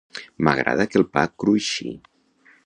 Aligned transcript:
M'agrada 0.47 0.87
que 0.93 0.99
el 1.01 1.05
pa 1.17 1.25
cruixi. 1.43 1.93